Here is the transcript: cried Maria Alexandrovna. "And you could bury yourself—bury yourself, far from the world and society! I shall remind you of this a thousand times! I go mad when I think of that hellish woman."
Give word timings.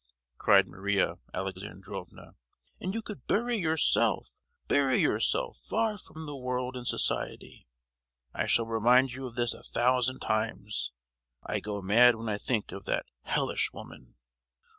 cried 0.39 0.67
Maria 0.67 1.19
Alexandrovna. 1.31 2.33
"And 2.79 2.95
you 2.95 3.03
could 3.03 3.27
bury 3.27 3.57
yourself—bury 3.57 4.97
yourself, 4.99 5.57
far 5.59 5.99
from 5.99 6.25
the 6.25 6.35
world 6.35 6.75
and 6.75 6.87
society! 6.87 7.67
I 8.33 8.47
shall 8.47 8.65
remind 8.65 9.13
you 9.13 9.27
of 9.27 9.35
this 9.35 9.53
a 9.53 9.61
thousand 9.61 10.19
times! 10.21 10.91
I 11.43 11.59
go 11.59 11.83
mad 11.83 12.15
when 12.15 12.29
I 12.29 12.39
think 12.39 12.71
of 12.71 12.85
that 12.85 13.05
hellish 13.21 13.71
woman." 13.73 14.15